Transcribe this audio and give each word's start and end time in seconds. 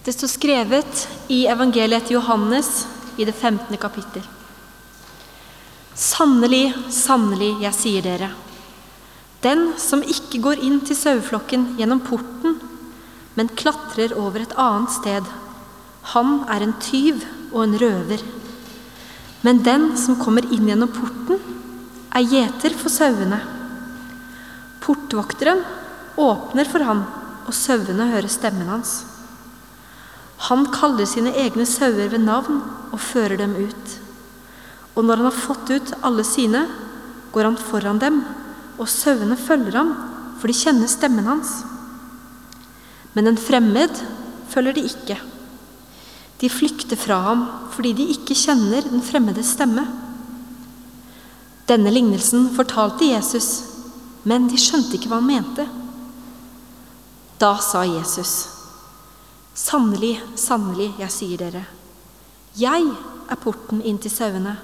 Det 0.00 0.14
står 0.16 0.30
skrevet 0.32 1.00
i 1.28 1.42
evangeliet 1.52 2.06
til 2.08 2.16
Johannes 2.16 2.86
i 3.20 3.26
det 3.28 3.34
15. 3.36 3.76
kapittel. 3.76 4.24
Sannelig, 5.92 6.70
sannelig, 6.88 7.50
jeg 7.60 7.76
sier 7.76 8.06
dere. 8.06 8.30
Den 9.44 9.74
som 9.80 10.00
ikke 10.00 10.40
går 10.40 10.62
inn 10.64 10.78
til 10.88 10.96
saueflokken 10.96 11.74
gjennom 11.76 12.00
porten, 12.06 12.56
men 13.36 13.52
klatrer 13.60 14.16
over 14.16 14.40
et 14.40 14.56
annet 14.56 14.94
sted, 14.96 15.28
han 16.14 16.32
er 16.48 16.64
en 16.64 16.74
tyv 16.80 17.20
og 17.50 17.66
en 17.66 17.76
røver. 17.84 18.24
Men 19.44 19.60
den 19.68 19.90
som 20.00 20.16
kommer 20.16 20.48
inn 20.48 20.72
gjennom 20.72 20.96
porten, 20.96 21.44
er 22.16 22.24
gjeter 22.24 22.72
for 22.72 22.88
sauene. 22.88 23.44
Portvokteren 24.80 25.60
åpner 26.16 26.72
for 26.72 26.88
han, 26.88 27.04
og 27.44 27.52
sauene 27.52 28.08
hører 28.16 28.32
stemmen 28.32 28.72
hans. 28.72 29.09
Han 30.48 30.66
kaller 30.72 31.08
sine 31.08 31.32
egne 31.36 31.66
sauer 31.68 32.08
ved 32.12 32.22
navn 32.24 32.62
og 32.90 33.00
fører 33.02 33.36
dem 33.40 33.52
ut. 33.58 33.96
Og 34.96 35.04
når 35.04 35.20
han 35.20 35.28
har 35.28 35.42
fått 35.42 35.72
ut 35.72 35.92
alle 36.06 36.24
sine, 36.26 36.64
går 37.32 37.46
han 37.46 37.58
foran 37.60 38.00
dem, 38.00 38.22
og 38.80 38.88
sauene 38.88 39.36
følger 39.36 39.76
ham, 39.76 39.92
for 40.40 40.48
de 40.48 40.56
kjenner 40.56 40.88
stemmen 40.90 41.28
hans. 41.28 41.60
Men 43.12 43.28
en 43.28 43.40
fremmed 43.40 44.00
følger 44.50 44.78
de 44.78 44.86
ikke. 44.88 45.18
De 46.40 46.48
flykter 46.48 46.96
fra 46.96 47.18
ham 47.28 47.42
fordi 47.74 47.92
de 47.98 48.06
ikke 48.14 48.36
kjenner 48.36 48.86
den 48.88 49.02
fremmedes 49.04 49.52
stemme. 49.54 49.84
Denne 51.68 51.92
lignelsen 51.92 52.48
fortalte 52.56 53.06
Jesus, 53.12 53.50
men 54.24 54.48
de 54.50 54.58
skjønte 54.58 54.96
ikke 54.96 55.12
hva 55.12 55.20
han 55.20 55.28
mente. 55.28 55.68
Da 57.40 57.52
sa 57.62 57.84
Jesus, 57.86 58.59
Sannelig, 59.54 60.14
sannelig, 60.38 60.92
jeg 61.00 61.10
sier 61.10 61.40
dere, 61.40 61.64
jeg 62.58 62.86
er 63.30 63.38
porten 63.38 63.80
inn 63.86 63.98
til 64.02 64.12
sauene. 64.12 64.56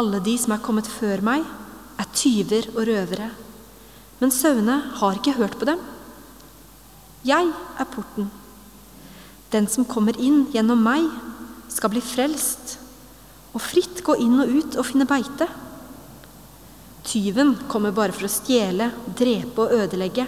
Alle 0.00 0.20
de 0.24 0.34
som 0.40 0.54
er 0.54 0.62
kommet 0.64 0.88
før 0.88 1.20
meg, 1.24 1.44
er 2.00 2.08
tyver 2.16 2.70
og 2.72 2.86
røvere, 2.88 3.30
men 4.20 4.32
sauene 4.32 4.78
har 5.00 5.16
ikke 5.16 5.36
hørt 5.36 5.58
på 5.60 5.68
dem. 5.68 5.80
Jeg 7.24 7.52
er 7.52 7.88
porten. 7.92 8.30
Den 9.52 9.68
som 9.68 9.84
kommer 9.88 10.16
inn 10.16 10.46
gjennom 10.54 10.80
meg, 10.84 11.08
skal 11.70 11.92
bli 11.92 12.00
frelst 12.02 12.78
og 13.54 13.60
fritt 13.62 14.00
gå 14.06 14.16
inn 14.22 14.40
og 14.42 14.50
ut 14.50 14.76
og 14.80 14.86
finne 14.88 15.06
beite. 15.08 15.46
Tyven 17.06 17.54
kommer 17.70 17.94
bare 17.94 18.14
for 18.16 18.28
å 18.28 18.32
stjele, 18.32 18.90
drepe 19.16 19.64
og 19.64 19.74
ødelegge. 19.84 20.26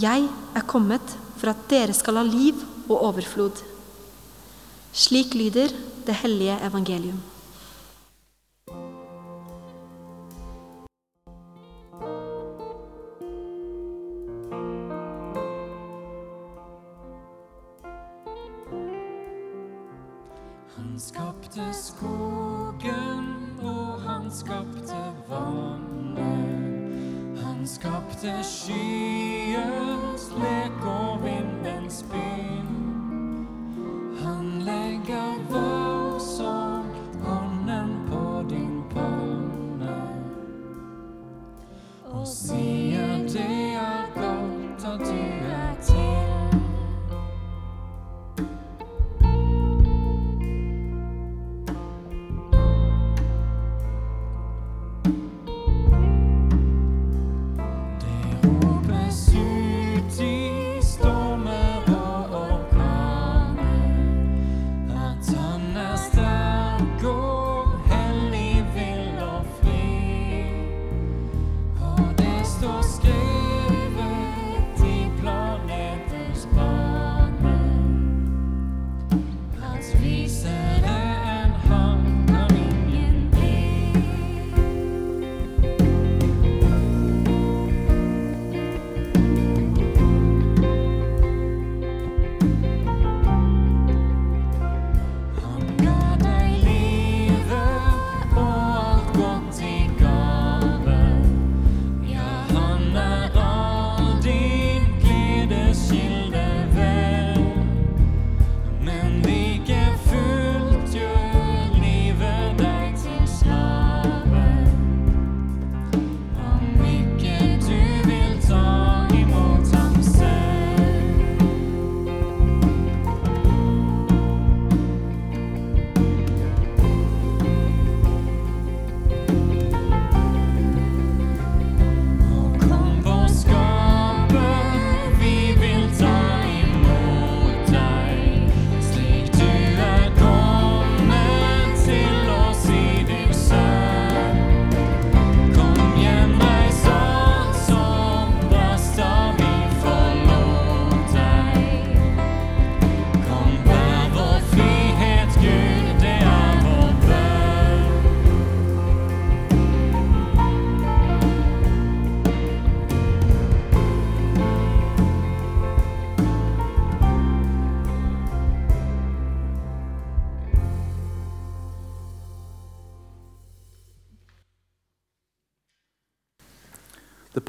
Jeg 0.00 0.26
er 0.26 0.68
kommet 0.70 1.16
for 1.40 1.54
at 1.54 1.66
dere 1.72 1.96
skal 1.96 2.20
ha 2.20 2.24
liv 2.26 2.60
og 2.90 2.96
overflod. 3.10 3.62
Slik 4.92 5.34
lyder 5.34 5.72
det 6.06 6.20
hellige 6.20 6.58
evangelium. 6.66 7.20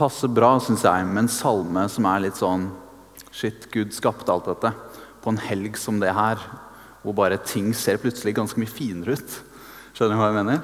Passer 0.01 0.31
bra, 0.33 0.55
syns 0.61 0.85
jeg, 0.87 1.05
med 1.05 1.25
en 1.25 1.31
salme 1.31 1.85
som 1.91 2.07
er 2.09 2.25
litt 2.25 2.39
sånn 2.39 2.71
Shit, 3.31 3.69
Gud 3.71 3.93
skapte 3.95 4.33
alt 4.33 4.49
dette 4.49 4.73
på 5.21 5.31
en 5.31 5.39
helg 5.39 5.77
som 5.79 6.01
det 6.01 6.11
her, 6.11 6.41
hvor 6.99 7.15
bare 7.15 7.37
ting 7.45 7.69
ser 7.77 7.99
plutselig 8.01 8.33
ganske 8.35 8.59
mye 8.59 8.69
finere 8.69 9.15
ut. 9.15 9.35
Skjønner 9.95 10.17
du 10.17 10.19
hva 10.19 10.27
jeg 10.31 10.37
mener? 10.41 10.63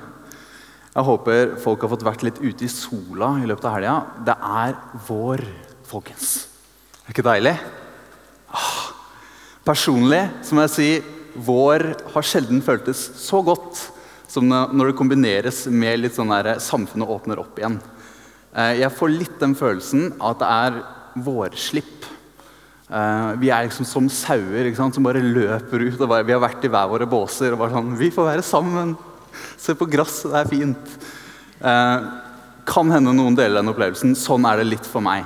Jeg 0.92 1.06
håper 1.08 1.54
folk 1.62 1.86
har 1.86 1.92
fått 1.94 2.06
vært 2.08 2.26
litt 2.26 2.42
ute 2.42 2.66
i 2.66 2.72
sola 2.74 3.36
i 3.40 3.48
løpet 3.48 3.70
av 3.70 3.76
helga. 3.78 3.96
Det 4.28 4.36
er 4.36 4.76
vår, 5.08 5.44
folkens. 5.88 6.32
Er 7.06 7.14
ikke 7.14 7.28
deilig? 7.30 7.54
Ah. 8.50 8.88
Personlig 9.68 10.24
så 10.48 10.58
må 10.58 10.66
jeg 10.66 10.74
si 10.74 10.90
vår 11.48 11.86
har 12.16 12.26
sjelden 12.26 12.64
føltes 12.66 13.04
så 13.22 13.44
godt 13.46 13.86
som 14.28 14.50
når 14.50 14.90
det 14.90 14.98
kombineres 14.98 15.66
med 15.70 16.02
litt 16.02 16.18
sånn 16.18 16.34
der 16.34 16.58
samfunnet 16.64 17.14
åpner 17.14 17.46
opp 17.46 17.62
igjen. 17.62 17.78
Eh, 18.58 18.80
Jeg 18.82 18.94
får 18.98 19.14
litt 19.14 19.40
den 19.42 19.54
følelsen 19.58 20.16
at 20.18 20.40
det 20.42 20.50
er 20.50 20.80
vårslipp. 21.22 22.08
Eh, 22.90 23.32
vi 23.42 23.52
er 23.52 23.68
liksom 23.68 23.86
som 23.86 24.08
sauer 24.10 24.66
ikke 24.70 24.80
sant? 24.80 24.96
som 24.96 25.06
bare 25.06 25.22
løper 25.22 25.86
ut. 25.86 26.00
bare, 26.08 26.24
Vi 26.26 26.34
har 26.34 26.42
vært 26.42 26.66
i 26.66 26.72
hver 26.72 26.90
våre 26.90 27.06
båser 27.06 27.54
og 27.54 27.60
bare 27.60 27.76
sånn 27.76 27.98
Vi 27.98 28.10
får 28.10 28.32
være 28.32 28.46
sammen! 28.46 28.96
Se 29.58 29.76
på 29.78 29.86
gresset, 29.86 30.32
det 30.32 30.40
er 30.40 30.50
fint. 30.50 30.94
Eh, 31.62 32.08
kan 32.66 32.90
hende 32.92 33.14
noen 33.14 33.36
deler 33.38 33.62
den 33.62 33.70
opplevelsen. 33.70 34.16
Sånn 34.18 34.48
er 34.50 34.58
det 34.58 34.72
litt 34.72 34.88
for 34.90 35.02
meg. 35.06 35.26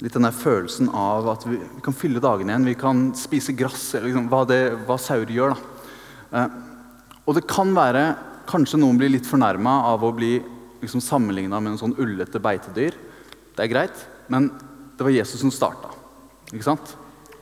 Litt 0.00 0.14
den 0.16 0.24
der 0.24 0.32
følelsen 0.32 0.88
av 0.88 1.28
at 1.28 1.44
vi, 1.44 1.58
vi 1.60 1.82
kan 1.84 1.94
fylle 1.94 2.22
dagene 2.22 2.54
igjen. 2.54 2.64
Vi 2.64 2.78
kan 2.80 3.12
spise 3.14 3.52
gress, 3.54 3.92
liksom, 4.00 4.30
hva, 4.32 4.46
hva 4.86 4.96
sauer 4.98 5.28
gjør. 5.28 5.54
da. 6.32 6.48
Og 7.26 7.36
det 7.36 7.46
kan 7.46 7.74
være 7.76 8.14
Kanskje 8.42 8.80
noen 8.80 8.98
blir 8.98 9.12
litt 9.12 9.28
fornærma 9.28 9.70
av 9.92 10.02
å 10.02 10.10
bli 10.12 10.32
liksom, 10.82 11.02
sammenligna 11.04 11.60
med 11.60 11.74
en 11.74 11.80
sånn 11.80 11.96
ullete 12.00 12.40
beitedyr. 12.42 12.96
Det 13.56 13.64
er 13.64 13.70
greit, 13.72 14.04
men 14.32 14.50
det 14.96 15.06
var 15.06 15.14
Jesus 15.14 15.40
som 15.42 15.52
starta. 15.54 15.92
Ikke 16.52 16.66
sant? 16.66 16.94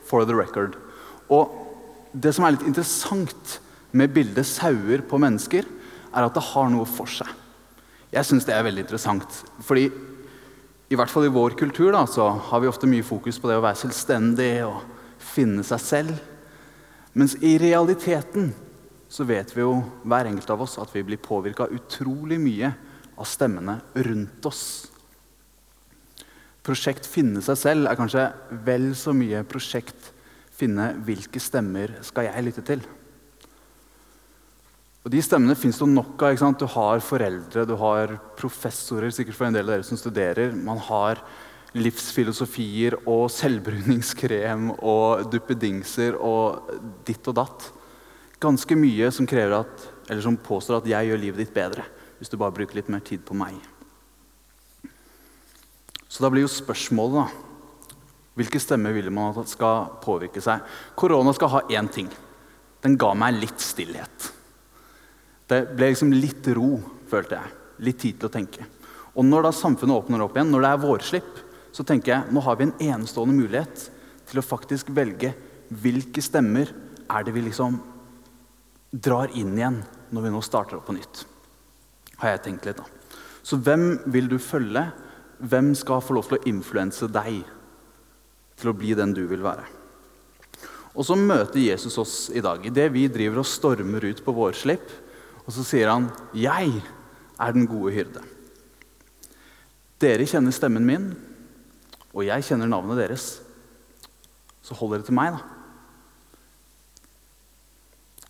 For 0.07 0.25
the 0.27 0.35
record. 0.37 0.77
Og 1.31 1.51
det 2.11 2.33
som 2.35 2.45
er 2.45 2.55
litt 2.55 2.67
interessant 2.67 3.59
med 3.95 4.13
bildet 4.15 4.47
sauer 4.47 5.03
på 5.07 5.19
mennesker, 5.21 5.67
er 6.11 6.27
at 6.27 6.35
det 6.35 6.43
har 6.51 6.71
noe 6.71 6.87
for 6.89 7.09
seg. 7.09 7.27
Jeg 8.11 8.27
syns 8.27 8.47
det 8.47 8.55
er 8.55 8.65
veldig 8.67 8.83
interessant. 8.83 9.37
Fordi 9.63 9.85
i 10.91 10.97
hvert 10.99 11.11
fall 11.11 11.29
i 11.29 11.31
vår 11.31 11.55
kultur 11.59 11.93
da, 11.95 12.03
så 12.09 12.27
har 12.49 12.59
vi 12.59 12.67
ofte 12.67 12.89
mye 12.89 13.05
fokus 13.07 13.39
på 13.39 13.47
det 13.47 13.55
å 13.59 13.63
være 13.63 13.79
selvstendig 13.79 14.51
og 14.67 14.81
finne 15.23 15.63
seg 15.63 15.83
selv. 15.83 16.17
Mens 17.15 17.37
i 17.39 17.55
realiteten 17.59 18.51
så 19.11 19.23
vet 19.27 19.51
vi 19.55 19.63
jo 19.63 19.77
hver 20.07 20.27
enkelt 20.27 20.51
av 20.51 20.63
oss 20.65 20.77
at 20.79 20.91
vi 20.95 21.03
blir 21.07 21.19
påvirka 21.23 21.69
utrolig 21.71 22.39
mye 22.39 22.73
av 23.21 23.29
stemmene 23.29 23.77
rundt 23.93 24.47
oss. 24.49 24.63
Prosjekt 26.61 27.07
finne 27.09 27.41
seg 27.41 27.57
selv 27.57 27.89
er 27.89 27.97
kanskje 27.97 28.27
vel 28.65 28.91
så 28.97 29.13
mye 29.17 29.41
prosjekt 29.49 30.11
finne 30.53 30.91
hvilke 31.05 31.41
stemmer 31.41 31.95
skal 32.05 32.27
jeg 32.27 32.45
lytte 32.45 32.63
til. 32.65 32.83
Og 35.01 35.09
De 35.09 35.21
stemmene 35.25 35.57
fins 35.57 35.79
det 35.81 35.87
nok 35.89 36.21
av. 36.21 36.35
ikke 36.35 36.43
sant? 36.43 36.61
Du 36.61 36.69
har 36.69 37.01
foreldre, 37.01 37.65
du 37.65 37.73
har 37.81 38.13
professorer, 38.37 39.09
sikkert 39.09 39.37
for 39.37 39.47
en 39.47 39.55
del 39.57 39.65
av 39.65 39.73
dere 39.73 39.87
som 39.87 39.97
studerer. 39.97 40.53
Man 40.53 40.77
har 40.77 41.23
livsfilosofier 41.73 42.99
og 43.09 43.25
selvbruningskrem 43.33 44.69
og 44.77 45.25
duppedingser 45.33 46.19
og 46.19 46.69
ditt 47.07 47.25
og 47.31 47.39
datt. 47.39 47.71
Ganske 48.41 48.77
mye 48.77 49.09
som, 49.13 49.25
at, 49.25 49.89
som 50.21 50.37
påstår 50.37 50.83
at 50.83 50.91
jeg 50.93 51.09
gjør 51.09 51.25
livet 51.25 51.41
ditt 51.41 51.57
bedre 51.57 51.87
hvis 52.21 52.29
du 52.29 52.37
bare 52.37 52.53
bruker 52.53 52.77
litt 52.77 52.89
mer 52.93 53.01
tid 53.01 53.23
på 53.25 53.33
meg. 53.33 53.55
Så 56.05 56.21
da 56.21 56.29
blir 56.29 56.45
jo 56.45 56.51
spørsmålet 56.51 57.15
da, 57.17 57.23
hvilke 58.37 58.61
stemmer 58.61 58.93
vil 58.93 59.09
man 59.09 59.33
at 59.41 59.49
skal 59.49 59.87
påvirke 60.03 60.43
seg? 60.43 60.61
Korona 60.93 61.33
skal 61.33 61.49
ha 61.55 61.61
én 61.73 61.89
ting. 61.89 62.11
Den 62.85 62.93
ga 63.01 63.09
meg 63.17 63.39
litt 63.41 63.63
stillhet. 63.63 64.27
Det 65.49 65.63
ble 65.73 65.89
liksom 65.89 66.13
litt 66.13 66.45
ro, 66.53 66.75
følte 67.09 67.39
jeg. 67.39 67.55
Litt 67.89 67.99
tid 68.05 68.21
til 68.21 68.29
å 68.29 68.33
tenke. 68.37 68.67
Og 69.17 69.25
når 69.25 69.47
da 69.47 69.53
samfunnet 69.55 69.97
åpner 69.97 70.21
opp 70.23 70.37
igjen, 70.37 70.53
når 70.53 70.63
det 70.63 70.71
er 70.71 70.85
vårslipp, 70.85 71.33
så 71.73 71.87
tenker 71.87 72.13
jeg 72.13 72.35
nå 72.35 72.45
har 72.45 72.59
vi 72.59 72.69
en 72.69 72.77
enestående 72.93 73.35
mulighet 73.35 73.87
til 74.29 74.39
å 74.39 74.45
faktisk 74.45 74.93
velge 74.93 75.33
hvilke 75.81 76.21
stemmer 76.23 76.69
er 77.09 77.25
det 77.25 77.33
vi 77.33 77.47
liksom 77.49 77.81
drar 78.91 79.33
inn 79.33 79.57
igjen 79.57 79.81
når 80.11 80.27
vi 80.27 80.33
nå 80.37 80.45
starter 80.45 80.77
opp 80.77 80.87
på 80.91 80.95
nytt. 80.99 81.25
Har 82.21 82.35
jeg 82.35 82.43
tenkt 82.45 82.67
litt 82.69 82.77
da. 82.77 82.85
Så 83.41 83.57
hvem 83.57 83.95
vil 84.13 84.29
du 84.29 84.37
følge? 84.41 84.85
Hvem 85.41 85.73
skal 85.77 86.03
få 86.05 86.13
lov 86.13 86.27
til 86.29 86.37
å 86.37 86.49
influense 86.49 87.09
deg 87.09 87.41
til 88.61 88.69
å 88.69 88.75
bli 88.77 88.93
den 88.97 89.15
du 89.17 89.23
vil 89.29 89.41
være? 89.41 89.65
Og 90.91 91.07
så 91.07 91.15
møter 91.15 91.63
Jesus 91.63 91.95
oss 91.97 92.15
i 92.35 92.43
dag 92.43 92.65
idet 92.67 92.89
vi 92.93 93.07
driver 93.09 93.41
og 93.41 93.49
stormer 93.49 94.05
ut 94.05 94.21
på 94.21 94.35
vårslipp. 94.35 94.85
Og 95.47 95.49
så 95.55 95.63
sier 95.65 95.89
han, 95.89 96.11
'Jeg 96.33 96.83
er 97.39 97.51
den 97.51 97.65
gode 97.65 97.93
hyrde'. 97.95 98.23
Dere 99.99 100.25
kjenner 100.25 100.51
stemmen 100.51 100.85
min, 100.85 101.15
og 102.13 102.25
jeg 102.25 102.43
kjenner 102.43 102.67
navnet 102.67 102.97
deres. 102.97 103.41
Så 104.61 104.75
hold 104.75 104.91
dere 104.91 105.03
til 105.03 105.13
meg, 105.13 105.33
da. 105.33 105.41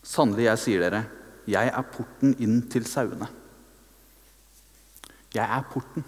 Sannelig, 0.04 0.44
jeg 0.44 0.58
sier 0.58 0.80
dere, 0.80 1.06
jeg 1.48 1.68
er 1.68 1.82
porten 1.82 2.36
inn 2.40 2.62
til 2.70 2.84
sauene. 2.86 3.41
Jeg 5.32 5.46
er 5.46 5.68
porten. 5.72 6.04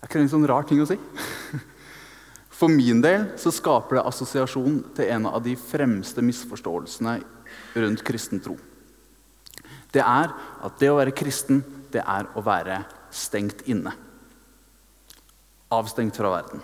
Er 0.00 0.08
ikke 0.08 0.18
det 0.18 0.26
en 0.26 0.32
sånn 0.32 0.48
rar 0.50 0.66
ting 0.66 0.82
å 0.82 0.88
si? 0.88 0.98
For 2.58 2.70
min 2.70 3.00
del 3.02 3.28
så 3.40 3.52
skaper 3.54 3.98
det 3.98 4.06
assosiasjon 4.06 4.80
til 4.96 5.10
en 5.14 5.28
av 5.30 5.40
de 5.44 5.54
fremste 5.58 6.22
misforståelsene 6.22 7.16
rundt 7.82 8.04
kristen 8.06 8.42
tro. 8.42 8.56
Det 9.92 10.02
er 10.02 10.32
at 10.32 10.78
det 10.80 10.90
å 10.90 10.98
være 10.98 11.14
kristen, 11.16 11.60
det 11.92 12.02
er 12.02 12.28
å 12.34 12.44
være 12.44 12.80
stengt 13.12 13.64
inne. 13.68 13.92
Avstengt 15.72 16.16
fra 16.16 16.32
verden. 16.32 16.62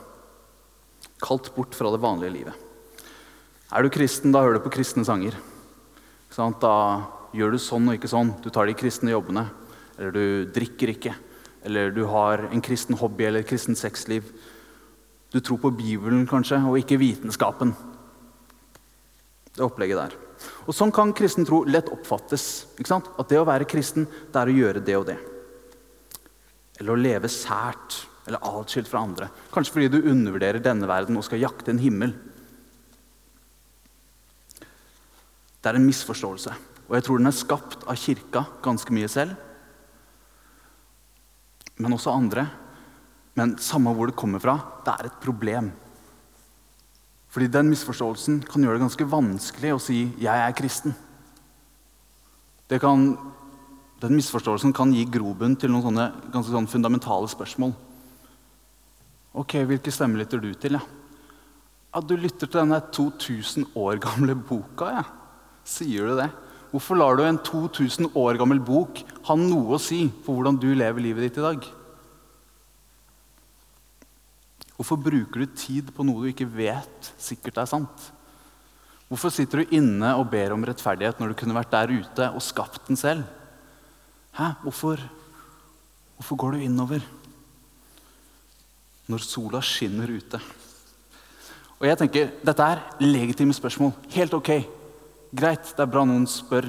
Kalt 1.22 1.50
bort 1.54 1.76
fra 1.76 1.92
det 1.92 2.00
vanlige 2.02 2.34
livet. 2.34 2.64
Er 3.68 3.84
du 3.84 3.92
kristen, 3.92 4.32
da 4.32 4.40
hører 4.44 4.58
du 4.58 4.64
på 4.64 4.72
kristne 4.78 5.04
sanger. 5.04 5.36
Da 6.32 6.74
gjør 7.36 7.52
du 7.52 7.60
sånn 7.60 7.88
og 7.90 7.98
ikke 7.98 8.10
sånn. 8.10 8.32
Du 8.44 8.48
tar 8.54 8.68
de 8.68 8.76
kristne 8.78 9.12
jobbene. 9.12 9.44
Eller 9.98 10.14
du 10.14 10.52
drikker 10.54 10.94
ikke. 10.94 11.14
Eller 11.68 11.92
du 11.92 12.06
har 12.08 12.46
en 12.48 12.64
kristen 12.64 12.96
hobby 12.96 13.26
eller 13.28 13.44
et 13.44 13.50
kristent 13.50 13.76
sexliv. 13.76 14.24
Du 15.28 15.42
tror 15.44 15.60
på 15.60 15.74
Bibelen 15.76 16.24
kanskje, 16.28 16.56
og 16.64 16.78
ikke 16.80 16.96
vitenskapen. 17.00 17.74
Det 19.52 19.66
opplegget 19.66 20.00
der. 20.00 20.14
Og 20.64 20.76
Sånn 20.76 20.92
kan 20.94 21.12
kristen 21.16 21.44
tro 21.44 21.60
lett 21.68 21.90
oppfattes. 21.92 22.46
At 22.80 23.28
det 23.28 23.40
å 23.40 23.48
være 23.48 23.68
kristen, 23.68 24.06
det 24.06 24.40
er 24.40 24.48
å 24.48 24.56
gjøre 24.56 24.84
det 24.86 24.96
og 24.96 25.08
det. 25.10 25.18
Eller 26.78 26.94
å 26.94 27.00
leve 27.00 27.28
sært 27.28 28.04
eller 28.28 28.44
atskilt 28.44 28.88
fra 28.88 29.02
andre. 29.04 29.28
Kanskje 29.52 29.74
fordi 29.74 29.90
du 29.92 30.08
undervurderer 30.08 30.62
denne 30.64 30.88
verden 30.88 31.16
og 31.18 31.26
skal 31.26 31.42
jakte 31.42 31.72
en 31.74 31.82
himmel. 31.82 32.14
Det 35.58 35.68
er 35.68 35.76
en 35.76 35.88
misforståelse. 35.88 36.54
Og 36.88 36.96
jeg 36.96 37.04
tror 37.04 37.20
den 37.20 37.28
er 37.28 37.36
skapt 37.36 37.84
av 37.84 38.00
kirka 38.00 38.46
ganske 38.64 38.94
mye 38.94 39.08
selv. 39.12 39.36
Men 41.78 41.94
også 41.94 42.14
andre. 42.14 42.46
Men 43.38 43.56
samme 43.62 43.92
hvor 43.94 44.10
det 44.10 44.18
kommer 44.18 44.42
fra, 44.42 44.56
det 44.84 44.94
er 44.94 45.08
et 45.08 45.20
problem. 45.22 45.70
Fordi 47.28 47.50
den 47.52 47.68
misforståelsen 47.70 48.40
kan 48.48 48.64
gjøre 48.64 48.78
det 48.78 48.86
ganske 48.86 49.10
vanskelig 49.10 49.74
å 49.74 49.80
si 49.82 50.12
'jeg 50.18 50.38
er 50.48 50.56
kristen'. 50.56 50.94
Kan, 52.68 53.16
den 54.00 54.16
misforståelsen 54.16 54.74
kan 54.74 54.92
gi 54.92 55.04
grobunn 55.04 55.56
til 55.56 55.70
noen 55.70 55.82
sånne 55.82 56.12
ganske 56.32 56.52
sånne 56.52 56.68
fundamentale 56.68 57.28
spørsmål. 57.28 57.72
Ok, 59.34 59.54
hvilke 59.64 59.92
stemmer 59.92 60.18
lytter 60.18 60.40
du 60.40 60.52
til? 60.54 60.72
Ja? 60.72 60.80
ja, 61.94 62.00
Du 62.00 62.16
lytter 62.16 62.46
til 62.46 62.60
denne 62.60 62.80
2000 62.92 63.66
år 63.76 63.98
gamle 64.00 64.34
boka. 64.34 64.90
Ja. 64.90 65.04
Sier 65.64 66.08
du 66.08 66.16
det? 66.16 66.30
Hvorfor 66.72 66.96
lar 66.96 67.16
du 67.16 67.22
en 67.24 67.38
2000 67.38 68.10
år 68.14 68.36
gammel 68.36 68.60
bok 68.60 69.00
ha 69.28 69.36
noe 69.38 69.76
å 69.76 69.82
si 69.82 70.06
for 70.24 70.36
hvordan 70.36 70.58
du 70.60 70.70
lever 70.72 71.04
livet 71.04 71.28
ditt 71.28 71.40
i 71.40 71.44
dag? 71.44 71.66
Hvorfor 74.78 75.00
bruker 75.02 75.42
du 75.42 75.56
tid 75.58 75.90
på 75.94 76.06
noe 76.06 76.22
du 76.22 76.30
ikke 76.30 76.46
vet 76.48 77.10
sikkert 77.18 77.58
er 77.58 77.68
sant? 77.70 78.04
Hvorfor 79.08 79.32
sitter 79.32 79.64
du 79.64 79.74
inne 79.76 80.12
og 80.20 80.28
ber 80.30 80.52
om 80.54 80.64
rettferdighet 80.68 81.18
når 81.18 81.32
du 81.32 81.38
kunne 81.40 81.56
vært 81.56 81.72
der 81.72 81.92
ute 81.96 82.28
og 82.28 82.44
skapt 82.44 82.90
den 82.90 83.00
selv? 83.00 83.24
Hæ? 84.36 84.52
Hvorfor, 84.62 85.02
hvorfor 86.18 86.38
går 86.38 86.54
du 86.54 86.66
innover 86.68 87.04
når 89.08 89.24
sola 89.24 89.62
skinner 89.64 90.12
ute? 90.12 90.40
Og 91.78 91.86
jeg 91.88 91.98
tenker, 91.98 92.30
Dette 92.44 92.64
er 92.70 92.84
legitime 93.02 93.54
spørsmål. 93.56 93.94
Helt 94.14 94.34
ok. 94.34 94.52
Greit, 95.34 95.74
det 95.74 95.84
er 95.84 95.90
bra 95.90 96.04
noen 96.06 96.26
spør, 96.28 96.66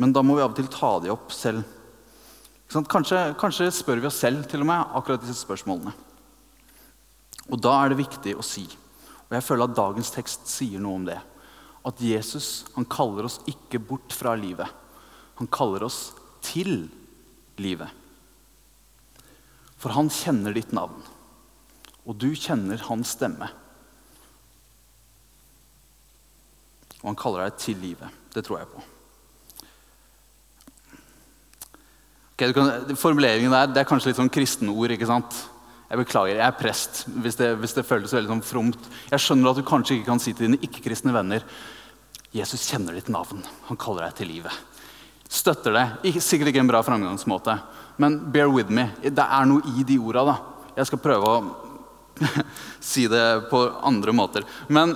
men 0.00 0.12
da 0.12 0.22
må 0.24 0.36
vi 0.36 0.44
av 0.44 0.52
og 0.52 0.58
til 0.58 0.68
ta 0.72 0.96
de 1.02 1.12
opp 1.14 1.32
selv. 1.34 1.64
Kanskje, 2.72 3.20
kanskje 3.38 3.70
spør 3.70 4.00
vi 4.02 4.08
oss 4.08 4.18
selv 4.18 4.46
til 4.50 4.64
og 4.64 4.68
med 4.68 4.96
akkurat 4.98 5.22
disse 5.22 5.44
spørsmålene. 5.44 5.92
Og 7.46 7.60
da 7.62 7.76
er 7.78 7.92
det 7.92 8.00
viktig 8.00 8.34
å 8.34 8.44
si, 8.44 8.64
og 9.26 9.36
jeg 9.36 9.44
føler 9.46 9.68
at 9.68 9.76
dagens 9.78 10.10
tekst 10.14 10.48
sier 10.50 10.82
noe 10.82 10.98
om 10.98 11.04
det, 11.06 11.18
at 11.86 12.02
Jesus 12.02 12.64
han 12.74 12.88
kaller 12.90 13.28
oss 13.28 13.38
ikke 13.46 13.78
bort 13.78 14.14
fra 14.14 14.34
livet. 14.38 14.66
Han 15.38 15.50
kaller 15.52 15.86
oss 15.86 16.10
til 16.42 16.88
livet. 17.62 17.92
For 19.78 19.94
han 19.94 20.10
kjenner 20.10 20.56
ditt 20.56 20.74
navn, 20.74 20.98
og 22.06 22.18
du 22.18 22.32
kjenner 22.34 22.82
hans 22.88 23.14
stemme. 23.14 23.50
Og 27.02 27.12
han 27.12 27.18
kaller 27.20 27.46
deg 27.46 27.62
til 27.62 27.78
livet. 27.78 28.22
Det 28.34 28.42
tror 28.46 28.62
jeg 28.64 28.72
på. 28.72 28.82
Okay, 32.36 32.52
kan, 32.52 32.96
formuleringen 33.00 33.48
der 33.48 33.70
det 33.72 33.80
er 33.80 33.88
kanskje 33.88 34.10
litt 34.10 34.18
sånn 34.18 34.28
kristenord. 34.28 34.92
ikke 34.92 35.08
sant? 35.08 35.32
Jeg 35.86 36.02
beklager, 36.02 36.36
jeg 36.36 36.44
er 36.44 36.58
prest 36.58 36.98
hvis 37.22 37.38
det, 37.38 37.48
hvis 37.62 37.72
det 37.72 37.86
føles 37.88 38.12
veldig 38.12 38.28
sånn 38.34 38.44
fromt. 38.44 38.90
Jeg 39.08 39.24
skjønner 39.24 39.54
at 39.54 39.60
du 39.60 39.64
kanskje 39.64 39.96
ikke 39.96 40.10
kan 40.10 40.20
si 40.20 40.34
til 40.34 40.50
dine 40.50 40.60
ikke-kristne 40.60 41.14
venner 41.16 41.46
Jesus 42.36 42.66
kjenner 42.68 42.92
ditt 42.92 43.08
navn. 43.08 43.40
Han 43.70 43.80
kaller 43.80 44.04
deg 44.04 44.18
til 44.18 44.28
livet. 44.34 44.52
Støtter 45.32 45.72
det. 45.78 45.86
Ikke, 46.10 46.20
sikkert 46.20 46.52
ikke 46.52 46.60
en 46.60 46.68
bra 46.68 46.82
framgangsmåte, 46.84 47.56
men 48.02 48.18
bear 48.34 48.52
with 48.52 48.68
me. 48.68 48.90
Det 49.00 49.24
er 49.24 49.48
noe 49.48 49.72
i 49.72 49.88
de 49.88 49.96
orda. 49.96 50.28
da. 50.28 50.70
Jeg 50.76 50.90
skal 50.90 51.00
prøve 51.00 51.32
å 51.32 51.42
si 52.92 53.08
det 53.08 53.26
på 53.48 53.64
andre 53.80 54.12
måter. 54.12 54.44
Men 54.68 54.92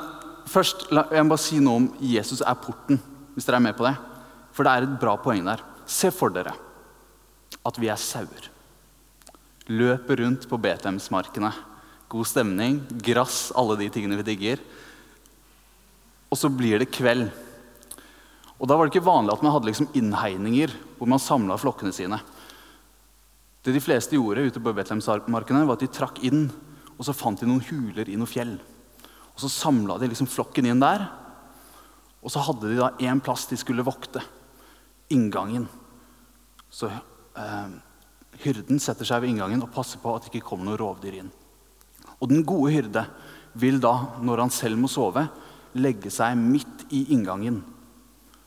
først, 0.50 0.90
la, 0.92 1.08
jeg 1.08 1.24
må 1.24 1.32
bare 1.32 1.48
si 1.48 1.64
noe 1.64 1.80
om 1.86 1.92
Jesus 2.04 2.44
er 2.44 2.60
porten, 2.60 3.00
hvis 3.32 3.48
dere 3.48 3.62
er 3.62 3.70
med 3.70 3.78
på 3.80 3.88
det. 3.88 3.96
For 4.52 4.68
det 4.68 4.74
er 4.74 4.90
et 4.90 4.98
bra 5.00 5.16
poeng 5.22 5.48
der. 5.48 5.64
Se 5.88 6.12
for 6.12 6.34
dere 6.34 6.52
at 7.66 7.78
vi 7.80 7.90
er 7.92 8.00
sauer 8.00 8.50
løper 9.70 10.24
rundt 10.24 10.46
på 10.50 10.58
Betlehemsmarkene. 10.58 11.52
God 12.10 12.26
stemning, 12.26 12.80
grass, 13.04 13.50
alle 13.54 13.76
de 13.78 13.90
tingene 13.92 14.18
vi 14.18 14.26
digger. 14.32 14.62
Og 16.30 16.38
så 16.38 16.50
blir 16.50 16.82
det 16.82 16.90
kveld. 16.90 17.28
Og 18.60 18.68
Da 18.68 18.76
var 18.76 18.86
det 18.86 18.92
ikke 18.92 19.06
vanlig 19.06 19.32
at 19.32 19.42
man 19.42 19.54
hadde 19.54 19.70
liksom 19.70 19.88
innhegninger 19.96 20.74
hvor 20.98 21.08
man 21.08 21.22
samla 21.22 21.56
flokkene 21.56 21.94
sine. 21.96 22.18
Det 23.64 23.72
de 23.72 23.80
fleste 23.80 24.16
gjorde 24.16 24.42
ute 24.50 24.60
på 24.60 24.74
Betlehemsmarkene, 24.74 25.64
var 25.66 25.78
at 25.78 25.84
de 25.84 25.88
trakk 25.92 26.18
inn, 26.24 26.50
og 26.98 27.06
så 27.06 27.16
fant 27.16 27.40
de 27.40 27.48
noen 27.48 27.62
huler 27.64 28.08
i 28.08 28.16
noen 28.18 28.28
fjell. 28.28 28.58
Og 29.34 29.40
Så 29.40 29.48
samla 29.48 29.98
de 29.98 30.08
liksom 30.08 30.28
flokken 30.28 30.66
inn 30.66 30.80
der, 30.80 31.06
og 32.20 32.28
så 32.28 32.42
hadde 32.44 32.68
de 32.68 32.76
da 32.76 32.90
én 33.00 33.20
plass 33.20 33.46
de 33.48 33.56
skulle 33.56 33.84
vokte. 33.84 34.20
Inngangen. 35.08 35.68
Så 36.68 36.90
eh, 37.36 37.70
Hyrden 38.40 38.80
setter 38.80 39.04
seg 39.04 39.20
ved 39.20 39.34
inngangen 39.34 39.60
og 39.64 39.72
passer 39.74 40.00
på 40.00 40.14
at 40.14 40.24
det 40.24 40.32
ikke 40.32 40.52
kommer 40.52 40.70
noe 40.70 40.80
rovdyr 40.80 41.18
inn. 41.20 41.30
Og 42.20 42.30
den 42.30 42.44
gode 42.46 42.72
hyrde 42.72 43.02
vil 43.60 43.80
da, 43.82 43.92
når 44.22 44.46
han 44.46 44.52
selv 44.54 44.80
må 44.80 44.88
sove, 44.88 45.26
legge 45.76 46.12
seg 46.12 46.38
midt 46.38 46.86
i 46.94 47.04
inngangen, 47.14 47.60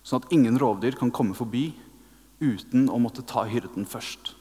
sånn 0.04 0.24
at 0.24 0.34
ingen 0.36 0.58
rovdyr 0.60 0.98
kan 1.00 1.12
komme 1.14 1.36
forbi 1.38 1.70
uten 2.44 2.88
å 2.92 2.98
måtte 3.00 3.26
ta 3.28 3.46
hyrden 3.48 3.86
først. 3.88 4.34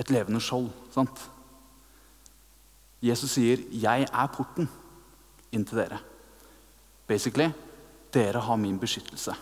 Et 0.00 0.10
levende 0.12 0.40
skjold, 0.42 0.72
sant? 0.92 1.28
Jesus 3.00 3.32
sier, 3.32 3.62
'Jeg 3.70 4.08
er 4.12 4.28
porten 4.28 4.68
inn 5.52 5.64
til 5.64 5.78
dere'. 5.78 6.00
Basically, 7.06 7.52
dere 8.12 8.40
har 8.40 8.56
min 8.56 8.78
beskyttelse 8.78 9.34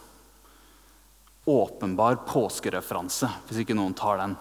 åpenbar 1.48 2.20
påskereferanse, 2.28 3.30
hvis 3.48 3.62
ikke 3.62 3.76
noen 3.76 3.96
tar 3.96 4.20
den. 4.20 4.36